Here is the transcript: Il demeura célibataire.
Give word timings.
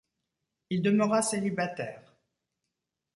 Il 0.71 0.81
demeura 0.81 1.21
célibataire. 1.21 2.01